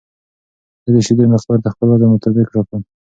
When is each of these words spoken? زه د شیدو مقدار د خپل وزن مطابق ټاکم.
زه 0.83 0.89
د 0.93 0.97
شیدو 1.05 1.23
مقدار 1.33 1.59
د 1.61 1.67
خپل 1.73 1.87
وزن 1.91 2.09
مطابق 2.13 2.47
ټاکم. 2.53 2.81